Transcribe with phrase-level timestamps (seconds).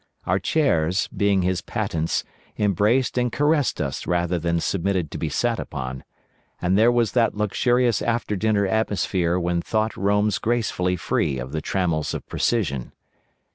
[0.25, 2.23] Our chairs, being his patents,
[2.57, 6.03] embraced and caressed us rather than submitted to be sat upon,
[6.59, 11.61] and there was that luxurious after dinner atmosphere, when thought runs gracefully free of the
[11.61, 12.93] trammels of precision.